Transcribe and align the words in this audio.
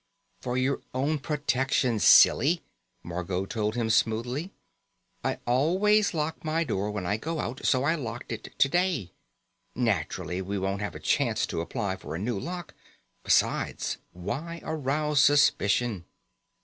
"For 0.41 0.57
your 0.57 0.81
own 0.95 1.19
protection, 1.19 1.99
silly," 1.99 2.63
Margot 3.03 3.45
told 3.45 3.75
him 3.75 3.91
smoothly. 3.91 4.51
"I 5.23 5.37
always 5.45 6.15
lock 6.15 6.43
my 6.43 6.63
door 6.63 6.89
when 6.89 7.05
I 7.05 7.17
go 7.17 7.39
out, 7.39 7.63
so 7.63 7.83
I 7.83 7.93
locked 7.93 8.31
it 8.31 8.51
today. 8.57 9.11
Naturally, 9.75 10.41
we 10.41 10.57
won't 10.57 10.81
have 10.81 10.95
a 10.95 10.99
chance 10.99 11.45
to 11.45 11.61
apply 11.61 11.97
for 11.97 12.15
a 12.15 12.19
new 12.19 12.39
lock. 12.39 12.73
Besides, 13.23 13.99
why 14.11 14.59
arouse 14.65 15.19
suspicion?" 15.19 16.05